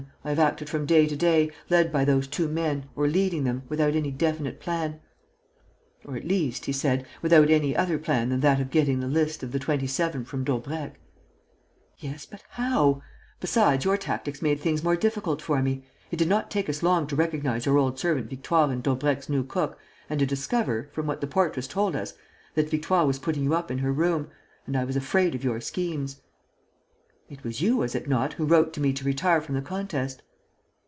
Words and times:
I 0.23 0.29
have 0.29 0.39
acted 0.39 0.67
from 0.69 0.85
day 0.87 1.05
to 1.07 1.15
day, 1.15 1.51
led 1.69 1.91
by 1.91 2.05
those 2.05 2.27
two 2.27 2.47
men 2.47 2.85
or 2.95 3.07
leading 3.07 3.43
them, 3.43 3.63
without 3.69 3.95
any 3.95 4.09
definite 4.11 4.59
plan." 4.59 4.99
"Or, 6.05 6.15
at 6.15 6.27
least," 6.27 6.65
he 6.65 6.71
said, 6.71 7.05
"without 7.23 7.49
any 7.51 7.75
other 7.75 7.97
plan 7.99 8.29
than 8.29 8.39
that 8.41 8.59
of 8.59 8.69
getting 8.71 8.99
the 8.99 9.07
list 9.07 9.41
of 9.43 9.51
the 9.51 9.59
Twenty 9.59 9.85
seven 9.87 10.23
from 10.25 10.43
Daubrecq." 10.43 10.99
"Yes, 11.99 12.25
but 12.27 12.43
how? 12.49 13.01
Besides, 13.39 13.83
your 13.85 13.97
tactics 13.97 14.41
made 14.43 14.59
things 14.59 14.83
more 14.83 14.95
difficult 14.95 15.39
for 15.41 15.61
me. 15.61 15.83
It 16.11 16.17
did 16.17 16.29
not 16.29 16.49
take 16.51 16.67
us 16.69 16.81
long 16.83 17.05
to 17.07 17.15
recognize 17.15 17.65
your 17.67 17.77
old 17.79 17.99
servant 17.99 18.27
Victoire 18.29 18.71
in 18.71 18.81
Daubrecq's 18.81 19.27
new 19.29 19.43
cook 19.43 19.77
and 20.09 20.19
to 20.19 20.25
discover, 20.27 20.89
from 20.93 21.05
what 21.07 21.21
the 21.21 21.27
portress 21.27 21.67
told 21.67 21.95
us, 21.95 22.13
that 22.55 22.69
Victoire 22.71 23.05
was 23.07 23.19
putting 23.19 23.43
you 23.43 23.53
up 23.55 23.69
in 23.71 23.79
her 23.79 23.91
room; 23.93 24.27
and 24.67 24.75
I 24.77 24.83
was 24.83 24.95
afraid 24.95 25.33
of 25.35 25.43
your 25.43 25.59
schemes." 25.61 26.21
"It 27.29 27.45
was 27.45 27.61
you, 27.61 27.77
was 27.77 27.95
it 27.95 28.09
not, 28.09 28.33
who 28.33 28.43
wrote 28.43 28.73
to 28.73 28.81
me 28.81 28.91
to 28.91 29.05
retire 29.05 29.39
from 29.39 29.55
the 29.55 29.61
contest?" 29.61 30.21